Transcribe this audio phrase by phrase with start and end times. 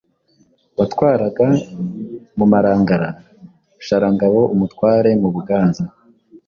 [0.77, 1.45] watwaraga
[2.37, 3.09] mu Marangara,
[3.85, 5.83] Sharangabo umutware mu Buganza,